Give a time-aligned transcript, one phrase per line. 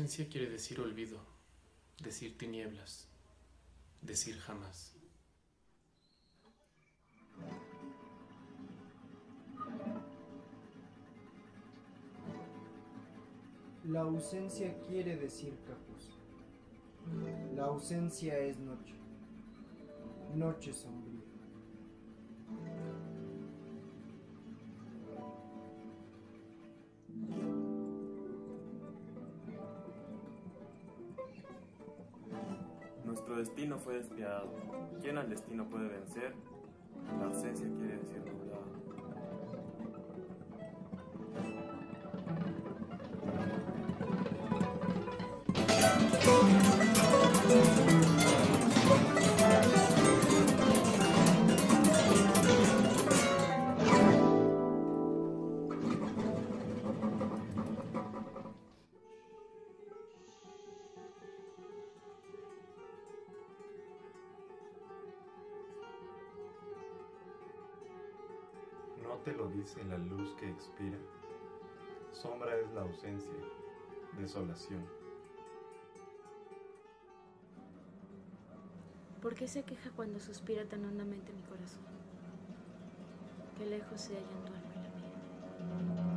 [0.00, 1.18] Ausencia quiere decir olvido,
[2.02, 3.06] decir tinieblas,
[4.00, 4.94] decir jamás.
[13.84, 16.08] La ausencia quiere decir capuz.
[17.54, 18.94] La ausencia es noche.
[20.34, 21.09] Noche sombría.
[33.30, 34.50] Nuestro destino fue despiadado.
[35.00, 36.34] ¿Quién al destino puede vencer?
[37.20, 38.20] La ausencia quiere decir
[69.70, 70.98] dice la luz que expira?
[72.12, 73.30] Sombra es la ausencia,
[74.18, 74.84] desolación.
[79.22, 81.84] ¿Por qué se queja cuando suspira tan hondamente mi corazón?
[83.58, 86.09] Que lejos se hallan tu alma y la mía.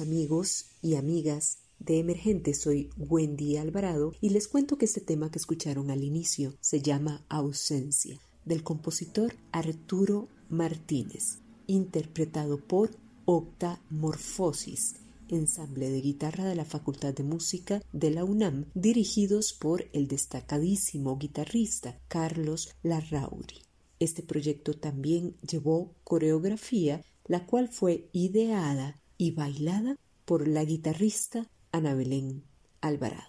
[0.00, 5.38] Amigos y amigas de Emergente, soy Wendy Alvarado y les cuento que este tema que
[5.38, 14.94] escucharon al inicio se llama Ausencia, del compositor Arturo Martínez, interpretado por Octamorfosis,
[15.28, 21.18] ensamble de guitarra de la Facultad de Música de la UNAM, dirigidos por el destacadísimo
[21.18, 23.62] guitarrista Carlos Larrauri.
[24.00, 29.94] Este proyecto también llevó coreografía, la cual fue ideada y bailada
[30.24, 32.42] por la guitarrista Ana Belén
[32.80, 33.22] Alvarado.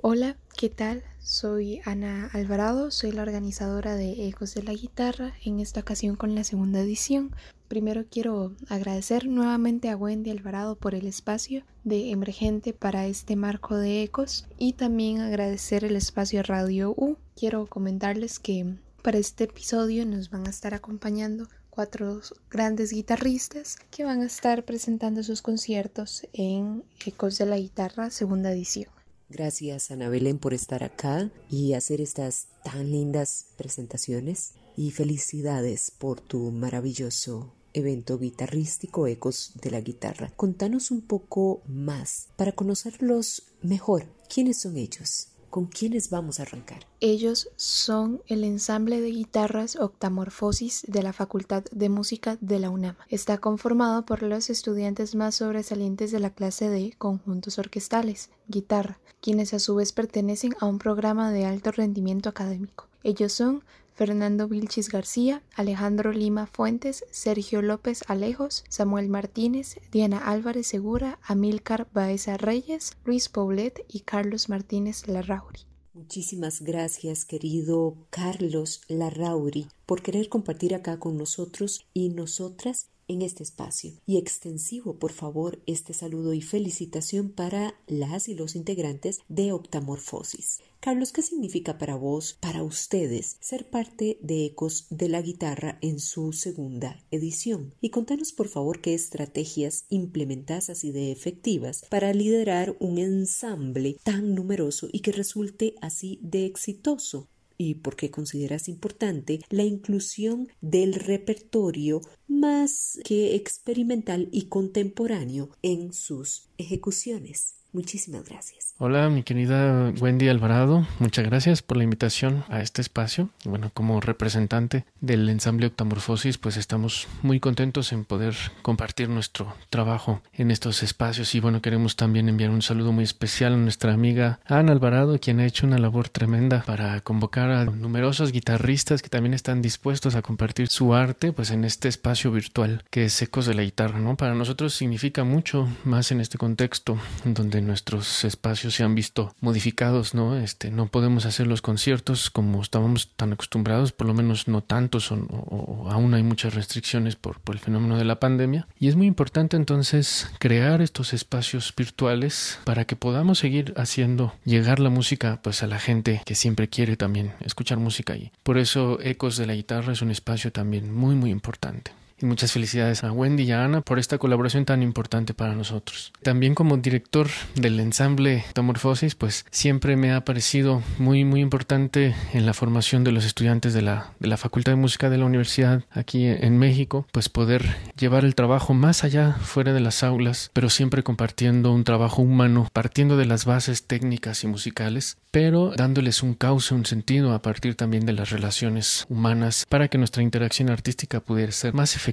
[0.00, 1.02] Hola, ¿qué tal?
[1.18, 6.36] Soy Ana Alvarado, soy la organizadora de Ecos de la Guitarra, en esta ocasión con
[6.36, 7.34] la segunda edición.
[7.66, 13.76] Primero quiero agradecer nuevamente a Wendy Alvarado por el espacio de Emergente para este marco
[13.76, 17.16] de Ecos y también agradecer el espacio Radio U.
[17.34, 21.48] Quiero comentarles que para este episodio nos van a estar acompañando
[21.80, 28.10] cuatro grandes guitarristas que van a estar presentando sus conciertos en Ecos de la Guitarra
[28.10, 28.90] segunda edición.
[29.30, 36.20] Gracias Ana Belén por estar acá y hacer estas tan lindas presentaciones y felicidades por
[36.20, 40.34] tu maravilloso evento guitarrístico Ecos de la Guitarra.
[40.36, 44.04] Contanos un poco más para conocerlos mejor.
[44.28, 45.29] ¿Quiénes son ellos?
[45.50, 46.86] ¿Con quiénes vamos a arrancar?
[47.00, 52.94] Ellos son el ensamble de guitarras Octamorfosis de la Facultad de Música de la UNAM.
[53.08, 59.52] Está conformado por los estudiantes más sobresalientes de la clase de conjuntos orquestales, guitarra, quienes
[59.52, 62.86] a su vez pertenecen a un programa de alto rendimiento académico.
[63.02, 63.64] Ellos son
[64.00, 71.86] Fernando Vilchis García, Alejandro Lima Fuentes, Sergio López Alejos, Samuel Martínez, Diana Álvarez Segura, Amílcar
[71.92, 75.66] Baeza Reyes, Luis Poblet y Carlos Martínez Larrauri.
[75.92, 83.42] Muchísimas gracias, querido Carlos Larrauri, por querer compartir acá con nosotros y nosotras en este
[83.42, 83.92] espacio.
[84.06, 90.60] Y extensivo, por favor, este saludo y felicitación para las y los integrantes de Octamorfosis.
[90.80, 96.00] Carlos, ¿qué significa para vos, para ustedes, ser parte de Ecos de la Guitarra en
[96.00, 97.74] su segunda edición?
[97.82, 104.34] Y contanos, por favor, qué estrategias implementás así de efectivas para liderar un ensamble tan
[104.34, 107.28] numeroso y que resulte así de exitoso
[107.58, 115.92] y por qué consideras importante la inclusión del repertorio más que experimental y contemporáneo en
[115.92, 117.56] sus ejecuciones.
[117.70, 118.69] Muchísimas gracias.
[118.82, 120.86] Hola, mi querida Wendy Alvarado.
[121.00, 123.28] Muchas gracias por la invitación a este espacio.
[123.44, 130.22] Bueno, como representante del ensamble Octamorfosis, pues estamos muy contentos en poder compartir nuestro trabajo
[130.32, 131.34] en estos espacios.
[131.34, 135.40] Y bueno, queremos también enviar un saludo muy especial a nuestra amiga Ana Alvarado, quien
[135.40, 140.22] ha hecho una labor tremenda para convocar a numerosos guitarristas que también están dispuestos a
[140.22, 144.16] compartir su arte, pues en este espacio virtual que es Ecos de la Guitarra, ¿no?
[144.16, 146.96] Para nosotros significa mucho más en este contexto
[147.26, 150.36] donde nuestros espacios se han visto modificados, ¿no?
[150.36, 155.12] Este, no podemos hacer los conciertos como estábamos tan acostumbrados, por lo menos no tantos,
[155.12, 158.66] o, aún hay muchas restricciones por, por el fenómeno de la pandemia.
[158.78, 164.80] Y es muy importante entonces crear estos espacios virtuales para que podamos seguir haciendo llegar
[164.80, 168.98] la música pues a la gente que siempre quiere también escuchar música y por eso
[169.00, 171.92] Ecos de la Guitarra es un espacio también muy muy importante.
[172.20, 176.12] Y muchas felicidades a Wendy y a Ana por esta colaboración tan importante para nosotros.
[176.22, 182.44] También como director del ensamble Tomorfosis, pues siempre me ha parecido muy muy importante en
[182.44, 185.82] la formación de los estudiantes de la, de la Facultad de Música de la Universidad
[185.90, 190.68] aquí en México, pues poder llevar el trabajo más allá, fuera de las aulas, pero
[190.68, 196.34] siempre compartiendo un trabajo humano, partiendo de las bases técnicas y musicales, pero dándoles un
[196.34, 201.20] cauce, un sentido a partir también de las relaciones humanas para que nuestra interacción artística
[201.20, 202.09] pudiera ser más efectiva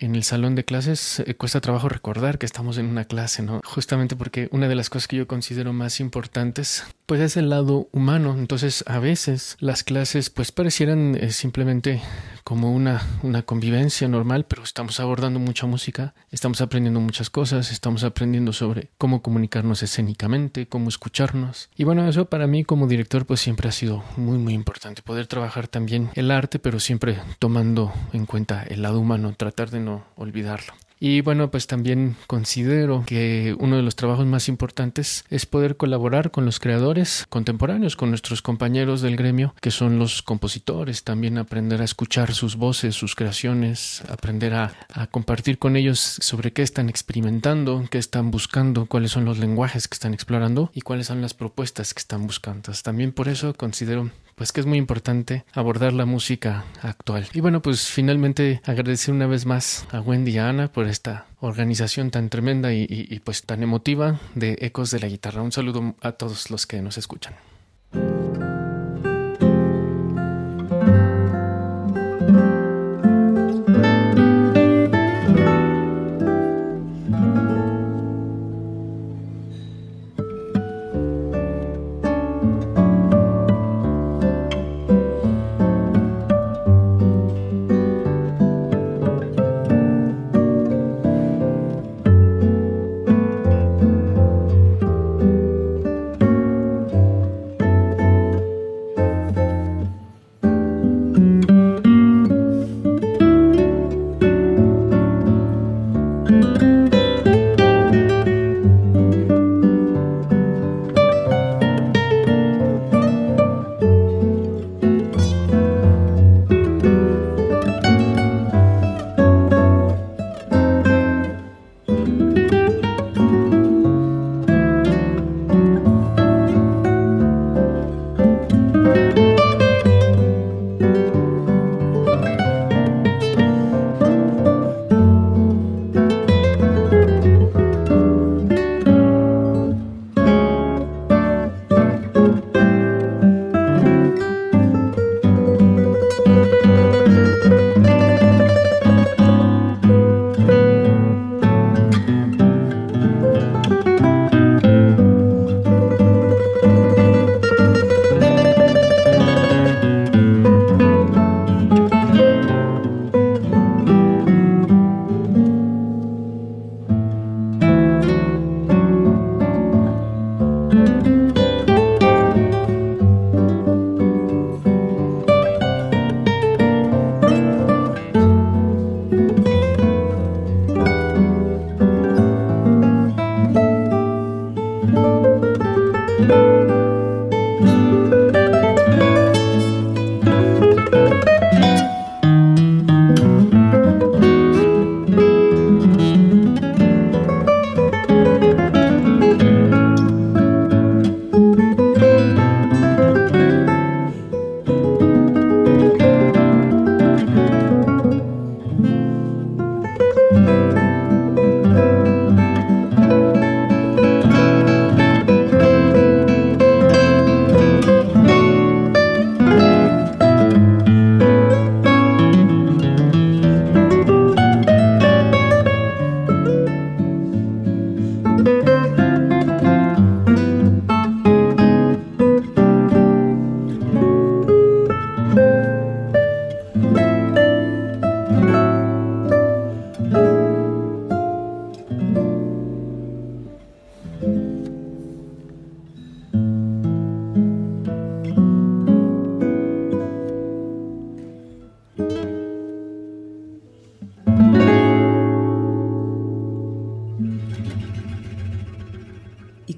[0.00, 3.60] en el salón de clases eh, cuesta trabajo recordar que estamos en una clase, ¿no?
[3.64, 7.88] Justamente porque una de las cosas que yo considero más importantes pues es el lado
[7.92, 8.34] humano.
[8.36, 12.02] Entonces, a veces las clases pues parecieran eh, simplemente
[12.42, 18.04] como una, una convivencia normal, pero estamos abordando mucha música, estamos aprendiendo muchas cosas, estamos
[18.04, 21.70] aprendiendo sobre cómo comunicarnos escénicamente, cómo escucharnos.
[21.76, 25.26] Y bueno, eso para mí como director pues siempre ha sido muy muy importante, poder
[25.26, 30.04] trabajar también el arte, pero siempre tomando en cuenta el lado humano, tratar de no
[30.16, 30.74] olvidarlo.
[30.98, 36.30] Y bueno, pues también considero que uno de los trabajos más importantes es poder colaborar
[36.30, 41.82] con los creadores contemporáneos, con nuestros compañeros del gremio, que son los compositores, también aprender
[41.82, 44.72] a escuchar sus voces, sus creaciones, aprender a,
[45.10, 49.94] compartir con ellos sobre qué están experimentando, qué están buscando, cuáles son los lenguajes que
[49.94, 52.72] están explorando y cuáles son las propuestas que están buscando.
[52.82, 57.26] también por eso considero pues que es muy importante abordar la música actual.
[57.32, 61.26] Y bueno, pues finalmente agradecer una vez más a Wendy y a Ana por esta
[61.40, 65.42] organización tan tremenda y, y pues tan emotiva de Ecos de la Guitarra.
[65.42, 67.34] Un saludo a todos los que nos escuchan.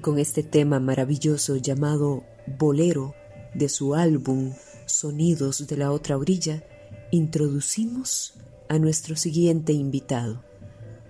[0.09, 2.23] Con este tema maravilloso llamado
[2.57, 3.13] Bolero
[3.53, 4.55] de su álbum
[4.87, 6.63] Sonidos de la otra orilla,
[7.11, 8.33] introducimos
[8.69, 10.43] a nuestro siguiente invitado.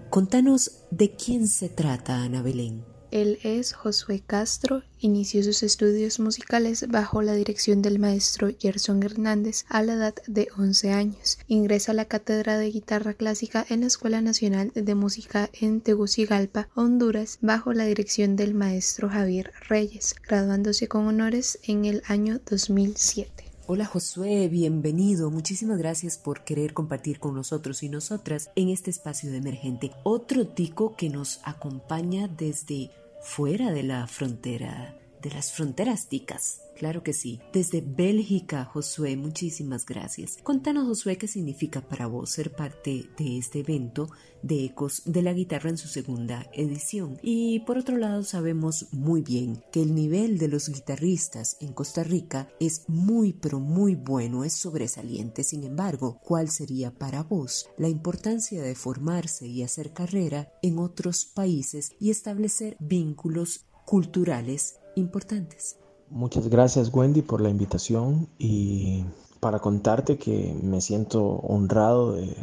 [0.09, 2.88] Contanos de quién se trata, Ana Belén.
[3.11, 9.65] Él es Josué Castro, inició sus estudios musicales bajo la dirección del maestro Gerson Hernández
[9.69, 11.39] a la edad de 11 años.
[11.47, 16.69] Ingresa a la cátedra de guitarra clásica en la Escuela Nacional de Música en Tegucigalpa,
[16.75, 23.48] Honduras, bajo la dirección del maestro Javier Reyes, graduándose con honores en el año 2007.
[23.71, 25.29] Hola Josué, bienvenido.
[25.29, 29.91] Muchísimas gracias por querer compartir con nosotros y nosotras en este espacio de emergente.
[30.01, 32.89] Otro tico que nos acompaña desde
[33.21, 36.61] fuera de la frontera, de las fronteras ticas.
[36.79, 37.41] Claro que sí.
[37.51, 40.37] Desde Bélgica, Josué, muchísimas gracias.
[40.43, 44.09] Contanos, Josué, qué significa para vos ser parte de este evento
[44.41, 47.19] de Ecos de la Guitarra en su segunda edición.
[47.21, 52.05] Y por otro lado, sabemos muy bien que el nivel de los guitarristas en Costa
[52.05, 55.43] Rica es muy, pero muy bueno, es sobresaliente.
[55.43, 61.25] Sin embargo, ¿cuál sería para vos la importancia de formarse y hacer carrera en otros
[61.25, 65.77] países y establecer vínculos culturales importantes?
[66.09, 69.05] Muchas gracias Wendy por la invitación y
[69.39, 72.35] para contarte que me siento honrado de,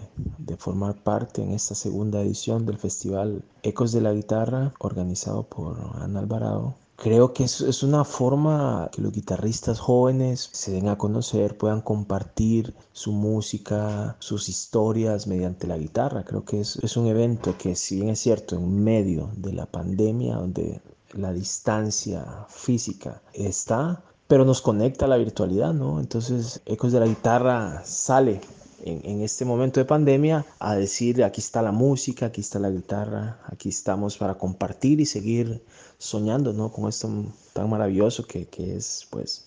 [0.59, 6.21] formar parte en esta segunda edición del Festival Ecos de la Guitarra organizado por Ana
[6.21, 6.75] Alvarado.
[6.97, 12.75] Creo que es, una forma que los guitarristas jóvenes se den a conocer, puedan compartir
[12.93, 16.25] su música, sus historias mediante la guitarra.
[16.25, 19.67] Creo que es, es un evento que si bien es cierto en medio de la
[19.67, 20.81] pandemia, donde
[21.13, 26.01] la distancia física está, pero nos conecta a la virtualidad, ¿no?
[26.01, 28.41] Entonces, Ecos de la Guitarra sale
[28.85, 33.41] en, este momento de pandemia a decir, aquí está la música, aquí está la guitarra,
[33.47, 35.63] aquí estamos para compartir y seguir
[35.99, 36.71] soñando, ¿no?
[36.71, 37.11] Con esto
[37.53, 39.46] tan maravilloso que, que es, pues,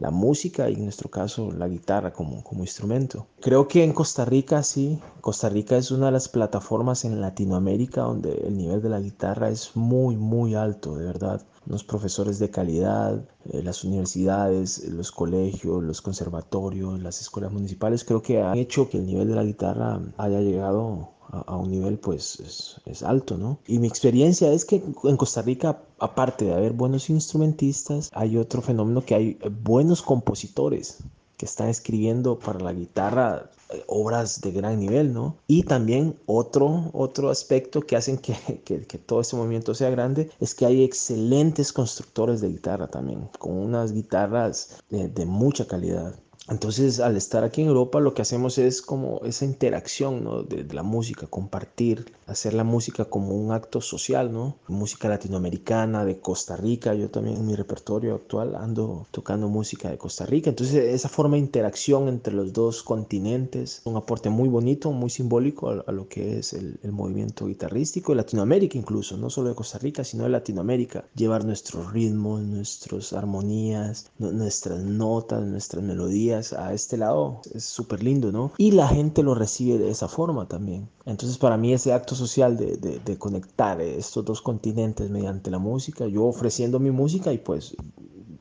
[0.00, 3.26] la música y en nuestro caso la guitarra como, como instrumento.
[3.40, 8.02] Creo que en Costa Rica sí, Costa Rica es una de las plataformas en Latinoamérica
[8.02, 11.42] donde el nivel de la guitarra es muy, muy alto, de verdad.
[11.66, 18.22] Los profesores de calidad, eh, las universidades, los colegios, los conservatorios, las escuelas municipales, creo
[18.22, 22.78] que han hecho que el nivel de la guitarra haya llegado a, un nivel pues
[22.86, 23.58] es, alto, ¿no?
[23.66, 28.62] Y mi experiencia es que en Costa Rica, aparte de haber buenos instrumentistas, hay otro
[28.62, 30.98] fenómeno que hay buenos compositores
[31.36, 35.36] que están escribiendo para la guitarra eh, obras de gran nivel, ¿no?
[35.46, 38.34] Y también otro, otro aspecto que hacen que,
[38.64, 43.56] que, todo este movimiento sea grande es que hay excelentes constructores de guitarra también, con
[43.56, 46.14] unas guitarras de mucha calidad.
[46.50, 50.42] Entonces, al estar aquí en Europa, lo que hacemos es como esa interacción ¿no?
[50.42, 54.56] de, la música, compartir, hacer la música como un acto social, ¿no?
[54.66, 56.92] Música latinoamericana, de Costa Rica.
[56.94, 60.50] Yo también en mi repertorio actual ando tocando música de Costa Rica.
[60.50, 65.84] Entonces, esa forma de interacción entre los dos continentes, un aporte muy bonito, muy simbólico
[65.86, 70.02] a, lo que es el, movimiento guitarrístico de Latinoamérica incluso, no solo de Costa Rica,
[70.02, 71.04] sino de Latinoamérica.
[71.14, 78.32] Llevar nuestros ritmos, nuestras armonías, nuestras notas, nuestras melodías a este lado es súper lindo,
[78.32, 78.52] ¿no?
[78.58, 80.88] Y la gente lo recibe de esa forma también.
[81.06, 86.06] Entonces para mí ese acto social de, de, conectar estos dos continentes mediante la música,
[86.06, 87.76] yo ofreciendo mi música y pues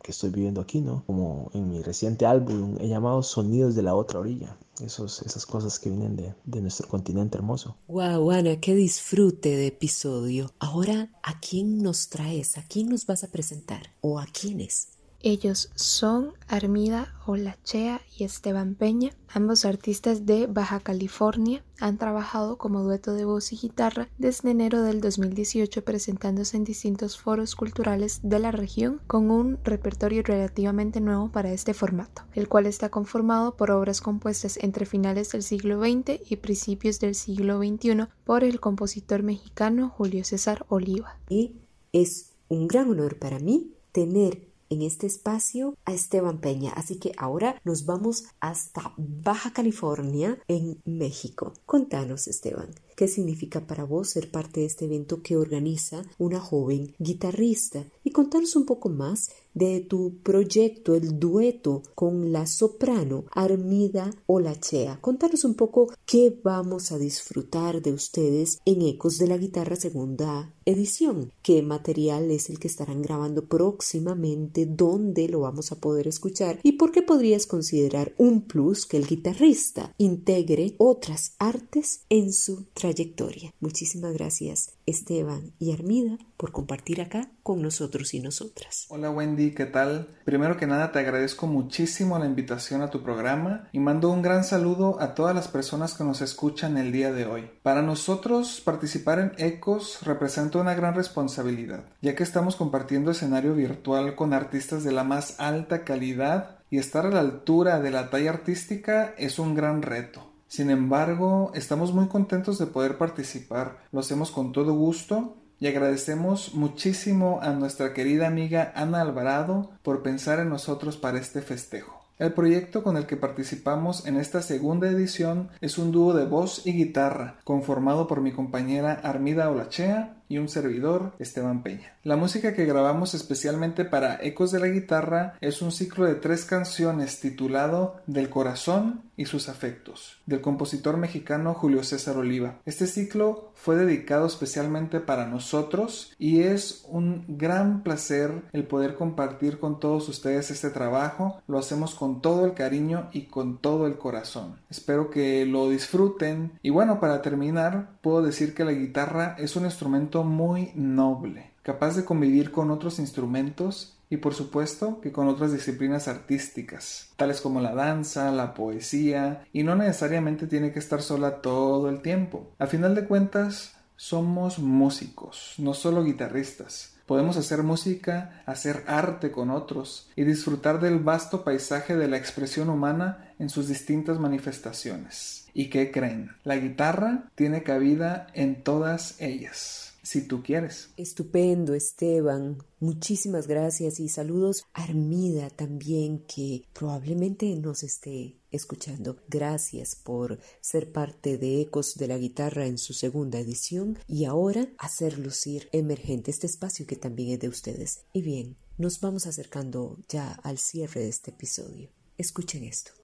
[0.02, 1.04] que estoy viviendo aquí, ¿no?
[1.06, 4.58] Como en mi reciente álbum he llamado Sonidos de la otra orilla.
[4.82, 7.76] Esos, esas cosas que vienen de, de nuestro continente hermoso.
[7.88, 10.52] Wow, Ana, qué disfrute de episodio.
[10.60, 12.58] Ahora, ¿a quién nos traes?
[12.58, 13.92] ¿A quién nos vas a presentar?
[14.00, 14.99] ¿O a quiénes?
[15.22, 21.62] Ellos son Armida Olachea y Esteban Peña, ambos artistas de Baja California.
[21.82, 27.20] Han trabajado como dueto de voz y guitarra desde enero del 2018 presentándose en distintos
[27.20, 32.66] foros culturales de la región con un repertorio relativamente nuevo para este formato, el cual
[32.66, 38.08] está conformado por obras compuestas entre finales del siglo XX y principios del siglo XXI
[38.24, 41.20] por el compositor mexicano Julio César Oliva.
[41.28, 41.58] Y
[41.92, 46.72] es un gran honor para mí tener en este espacio a Esteban Peña.
[46.74, 51.54] Así que ahora nos vamos hasta Baja California, en México.
[51.66, 56.96] Contanos, Esteban, ¿qué significa para vos ser parte de este evento que organiza una joven
[57.00, 57.86] guitarrista?
[58.04, 65.00] Y contanos un poco más de tu proyecto, el dueto con la soprano Armida Olachea.
[65.02, 70.54] Contanos un poco qué vamos a disfrutar de ustedes en Ecos de la Guitarra segunda
[70.66, 76.60] edición, qué material es el que estarán grabando próximamente, dónde lo vamos a poder escuchar
[76.64, 82.66] y por qué podrías considerar un plus que el guitarrista integre otras artes en su
[82.74, 83.54] trayectoria.
[83.60, 88.86] Muchísimas gracias Esteban y Armida por compartir acá con nosotros y nosotras.
[88.90, 90.18] Hola Wendy, ¿qué tal?
[90.26, 94.44] Primero que nada te agradezco muchísimo la invitación a tu programa y mando un gran
[94.44, 97.50] saludo a todas las personas que nos escuchan el día de hoy.
[97.62, 104.16] Para nosotros participar en ECOS representa una gran responsabilidad, ya que estamos compartiendo escenario virtual
[104.16, 108.30] con artistas de la más alta calidad y estar a la altura de la talla
[108.32, 110.29] artística es un gran reto.
[110.50, 113.84] Sin embargo, estamos muy contentos de poder participar.
[113.92, 120.02] Lo hacemos con todo gusto y agradecemos muchísimo a nuestra querida amiga Ana Alvarado por
[120.02, 122.04] pensar en nosotros para este festejo.
[122.18, 126.66] El proyecto con el que participamos en esta segunda edición es un dúo de voz
[126.66, 131.98] y guitarra, conformado por mi compañera Armida Olachea y un servidor, Esteban Peña.
[132.04, 136.46] La música que grabamos especialmente para Ecos de la Guitarra es un ciclo de tres
[136.46, 142.60] canciones titulado Del Corazón y sus afectos, del compositor mexicano Julio César Oliva.
[142.66, 149.60] Este ciclo fue dedicado especialmente para nosotros y es un gran placer el poder compartir
[149.60, 151.42] con todos ustedes este trabajo.
[151.48, 154.56] Lo hacemos con todo el cariño y con todo el corazón.
[154.70, 159.66] Espero que lo disfruten y bueno, para terminar, puedo decir que la guitarra es un
[159.66, 165.54] instrumento muy noble, capaz de convivir con otros instrumentos y por supuesto que con otras
[165.54, 171.42] disciplinas artísticas, tales como la danza, la poesía, y no necesariamente tiene que estar sola
[171.42, 172.52] todo el tiempo.
[172.58, 176.96] A final de cuentas, somos músicos, no solo guitarristas.
[177.06, 182.70] Podemos hacer música, hacer arte con otros y disfrutar del vasto paisaje de la expresión
[182.70, 185.48] humana en sus distintas manifestaciones.
[185.54, 186.32] ¿Y qué creen?
[186.44, 190.90] La guitarra tiene cabida en todas ellas si tú quieres.
[190.98, 192.58] Estupendo, Esteban.
[192.80, 199.18] Muchísimas gracias y saludos Armida también que probablemente nos esté escuchando.
[199.28, 204.70] Gracias por ser parte de Ecos de la Guitarra en su segunda edición y ahora
[204.80, 208.06] hacer lucir emergente este espacio que también es de ustedes.
[208.12, 211.92] Y bien, nos vamos acercando ya al cierre de este episodio.
[212.18, 212.99] Escuchen esto.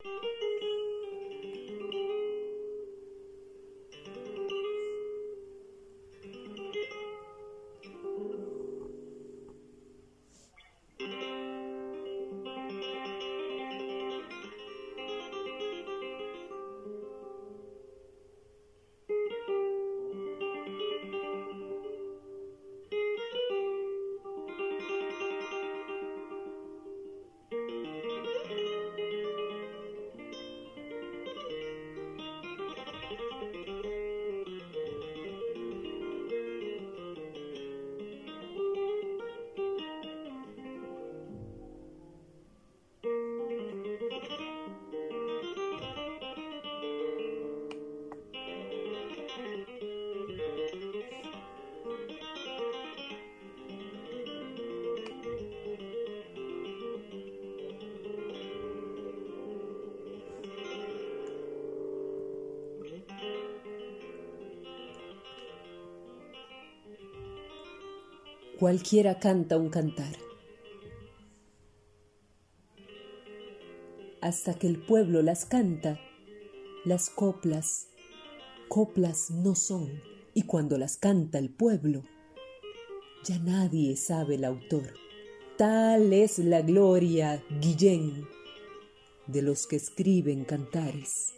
[68.60, 70.16] Cualquiera canta un cantar.
[74.22, 76.00] Hasta que el pueblo las canta,
[76.86, 77.88] las coplas,
[78.70, 80.02] coplas no son,
[80.34, 82.04] y cuando las canta el pueblo,
[83.26, 84.94] ya nadie sabe el autor.
[85.58, 88.26] Tal es la gloria, Guillén,
[89.28, 91.34] de los que escriben cantares.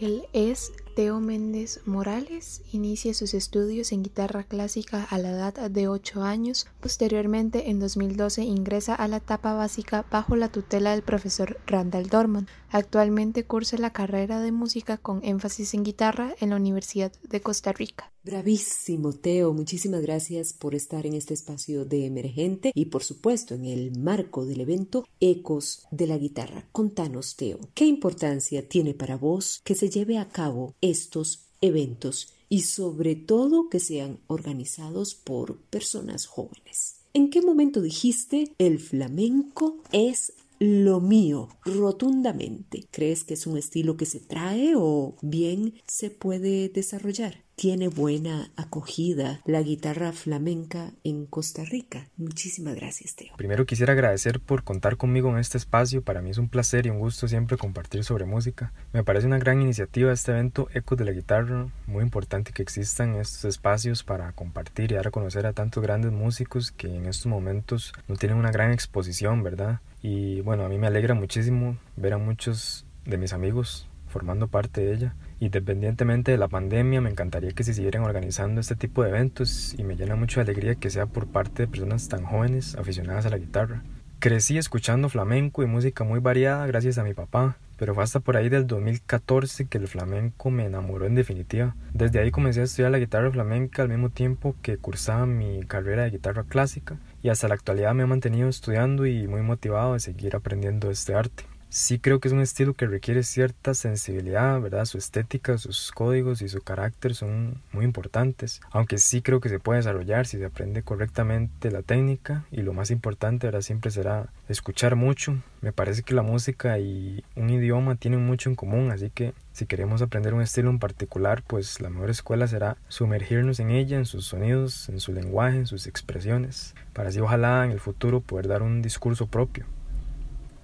[0.00, 5.88] Él es Teo Méndez Morales, inicia sus estudios en guitarra clásica a la edad de
[5.88, 11.58] 8 años, posteriormente en 2012 ingresa a la etapa básica bajo la tutela del profesor
[11.66, 12.46] Randall Dorman.
[12.70, 17.72] Actualmente cursa la carrera de música con énfasis en guitarra en la Universidad de Costa
[17.72, 18.12] Rica.
[18.24, 19.52] Bravísimo, Teo.
[19.52, 24.46] Muchísimas gracias por estar en este espacio de emergente y por supuesto en el marco
[24.46, 26.68] del evento Ecos de la Guitarra.
[26.70, 32.60] Contanos, Teo, ¿qué importancia tiene para vos que se lleve a cabo estos eventos y
[32.60, 36.96] sobre todo que sean organizados por personas jóvenes.
[37.14, 42.86] ¿En qué momento dijiste el flamenco es lo mío rotundamente?
[42.90, 47.42] ¿Crees que es un estilo que se trae o bien se puede desarrollar?
[47.54, 52.08] tiene buena acogida la guitarra flamenca en Costa Rica.
[52.16, 53.36] Muchísimas gracias, Teo.
[53.36, 56.02] Primero quisiera agradecer por contar conmigo en este espacio.
[56.02, 58.72] Para mí es un placer y un gusto siempre compartir sobre música.
[58.92, 61.68] Me parece una gran iniciativa este evento Ecos de la Guitarra.
[61.86, 66.10] Muy importante que existan estos espacios para compartir y dar a conocer a tantos grandes
[66.10, 69.80] músicos que en estos momentos no tienen una gran exposición, ¿verdad?
[70.02, 74.82] Y bueno, a mí me alegra muchísimo ver a muchos de mis amigos formando parte
[74.82, 75.14] de ella.
[75.40, 79.84] Independientemente de la pandemia, me encantaría que se siguieran organizando este tipo de eventos y
[79.84, 83.30] me llena mucho de alegría que sea por parte de personas tan jóvenes aficionadas a
[83.30, 83.82] la guitarra.
[84.18, 88.36] Crecí escuchando flamenco y música muy variada gracias a mi papá, pero fue hasta por
[88.36, 91.74] ahí del 2014 que el flamenco me enamoró en definitiva.
[91.92, 96.04] Desde ahí comencé a estudiar la guitarra flamenca al mismo tiempo que cursaba mi carrera
[96.04, 100.00] de guitarra clásica y hasta la actualidad me he mantenido estudiando y muy motivado de
[100.00, 104.84] seguir aprendiendo este arte sí creo que es un estilo que requiere cierta sensibilidad, ¿verdad?
[104.84, 109.58] Su estética, sus códigos y su carácter son muy importantes, aunque sí creo que se
[109.58, 113.62] puede desarrollar si se aprende correctamente la técnica y lo más importante, ¿verdad?
[113.62, 115.42] Siempre será escuchar mucho.
[115.62, 119.64] Me parece que la música y un idioma tienen mucho en común, así que si
[119.64, 124.04] queremos aprender un estilo en particular, pues la mejor escuela será sumergirnos en ella, en
[124.04, 128.46] sus sonidos, en su lenguaje, en sus expresiones, para así ojalá en el futuro poder
[128.46, 129.64] dar un discurso propio.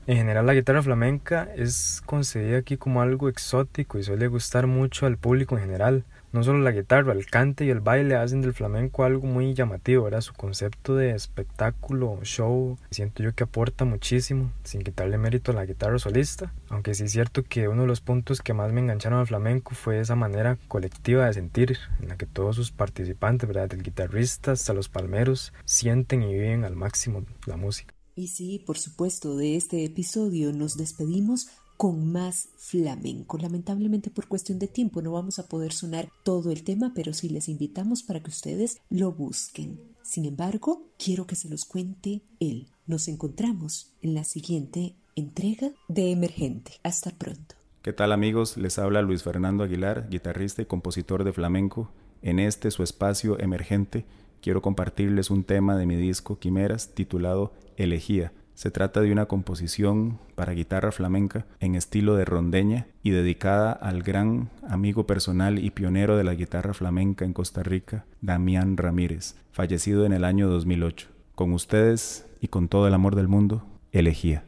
[0.08, 5.04] En general la guitarra flamenca es concebida aquí como algo exótico y suele gustar mucho
[5.04, 6.04] al público en general.
[6.32, 10.04] No solo la guitarra, el cante y el baile hacen del flamenco algo muy llamativo,
[10.04, 10.22] ¿verdad?
[10.22, 15.66] Su concepto de espectáculo, show, siento yo que aporta muchísimo, sin quitarle mérito a la
[15.66, 16.54] guitarra solista.
[16.70, 19.74] Aunque sí es cierto que uno de los puntos que más me engancharon al flamenco
[19.74, 23.68] fue esa manera colectiva de sentir, en la que todos sus participantes, ¿verdad?
[23.68, 27.97] Del guitarrista hasta los palmeros, sienten y viven al máximo la música.
[28.18, 33.38] Y sí, por supuesto, de este episodio nos despedimos con más flamenco.
[33.38, 37.28] Lamentablemente por cuestión de tiempo no vamos a poder sonar todo el tema, pero sí
[37.28, 39.78] les invitamos para que ustedes lo busquen.
[40.02, 42.66] Sin embargo, quiero que se los cuente él.
[42.88, 46.72] Nos encontramos en la siguiente entrega de Emergente.
[46.82, 47.54] Hasta pronto.
[47.82, 48.56] ¿Qué tal amigos?
[48.56, 51.92] Les habla Luis Fernando Aguilar, guitarrista y compositor de flamenco.
[52.22, 54.06] En este su espacio emergente
[54.42, 58.32] quiero compartirles un tema de mi disco Quimeras titulado Elegía.
[58.54, 64.02] Se trata de una composición para guitarra flamenca en estilo de rondeña y dedicada al
[64.02, 70.04] gran amigo personal y pionero de la guitarra flamenca en Costa Rica, Damián Ramírez, fallecido
[70.06, 71.08] en el año 2008.
[71.36, 74.47] Con ustedes y con todo el amor del mundo, Elegía.